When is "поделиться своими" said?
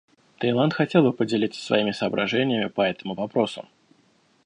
1.13-1.91